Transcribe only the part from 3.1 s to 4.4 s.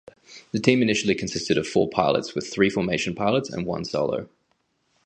pilots and one solo.